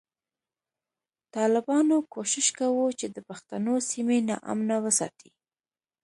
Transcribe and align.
ټالبانو 1.33 1.97
کوشش 2.13 2.47
کوو 2.59 2.85
چی 2.99 3.07
د 3.15 3.17
پښتنو 3.29 3.73
سیمی 3.89 4.19
نا 4.27 4.35
امنه 4.51 4.77
وساتی 4.85 5.29